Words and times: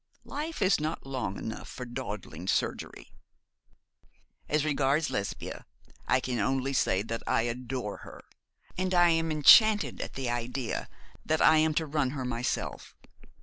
Life 0.25 0.63
is 0.63 0.79
not 0.79 1.05
long 1.05 1.37
enough 1.37 1.69
for 1.69 1.85
dawdling 1.85 2.47
surgery. 2.47 3.11
'As 4.49 4.65
regards 4.65 5.11
Lesbia, 5.11 5.67
I 6.07 6.19
can 6.19 6.39
only 6.39 6.73
say 6.73 7.03
that 7.03 7.21
I 7.27 7.43
adore 7.43 7.97
her, 7.97 8.23
and 8.79 8.95
I 8.95 9.09
am 9.09 9.31
enchanted 9.31 10.01
at 10.01 10.15
the 10.15 10.27
idea 10.27 10.89
that 11.23 11.39
I 11.39 11.57
am 11.57 11.75
to 11.75 11.85
run 11.85 12.09
her 12.17 12.25
myself. 12.25 12.95